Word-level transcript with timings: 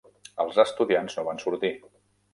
Els 0.43 0.57
estudiants 0.63 1.19
no 1.19 1.27
van 1.31 1.43
sortir. 1.47 1.75